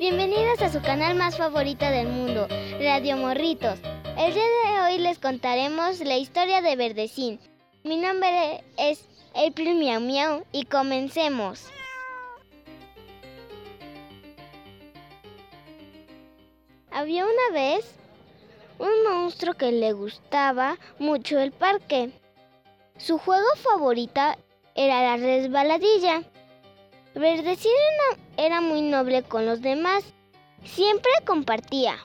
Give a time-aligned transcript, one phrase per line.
[0.00, 2.48] Bienvenidos a su canal más favorito del mundo,
[2.80, 3.78] Radio Morritos.
[4.18, 7.38] El día de hoy les contaremos la historia de Verdecín.
[7.84, 11.70] Mi nombre es April Miau Miau y comencemos.
[16.90, 17.94] Había una vez
[18.78, 22.10] un monstruo que le gustaba mucho el parque.
[22.98, 24.36] Su juego favorita
[24.74, 26.24] era la resbaladilla.
[27.14, 27.72] Verdecín
[28.36, 30.04] era, era muy noble con los demás.
[30.64, 31.96] Siempre compartía.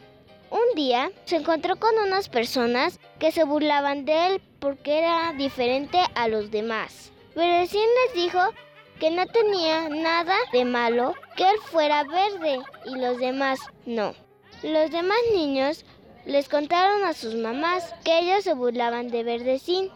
[0.50, 6.00] Un día se encontró con unas personas que se burlaban de él porque era diferente
[6.16, 7.12] a los demás.
[7.38, 8.40] Verdecín les dijo
[9.00, 14.16] que no tenía nada de malo que él fuera verde y los demás no.
[14.64, 15.86] Los demás niños
[16.26, 19.92] les contaron a sus mamás que ellos se burlaban de Verdecín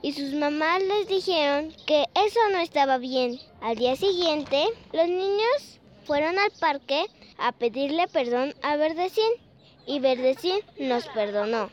[0.00, 3.38] y sus mamás les dijeron que eso no estaba bien.
[3.60, 7.04] Al día siguiente, los niños fueron al parque
[7.36, 9.32] a pedirle perdón a Verdecín
[9.84, 11.68] y Verdecín nos perdonó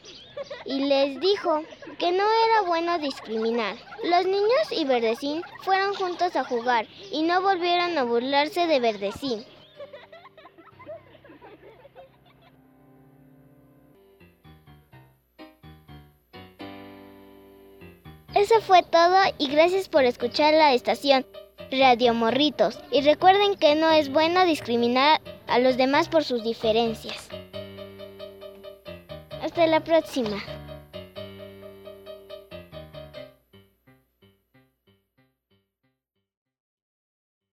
[0.65, 1.63] y les dijo
[1.97, 3.75] que no era bueno discriminar.
[4.03, 9.45] Los niños y Verdecín fueron juntos a jugar y no volvieron a burlarse de Verdecín.
[18.33, 21.25] Eso fue todo y gracias por escuchar la estación
[21.71, 22.79] Radio Morritos.
[22.91, 27.29] Y recuerden que no es bueno discriminar a los demás por sus diferencias.
[29.47, 30.43] Hasta la próxima.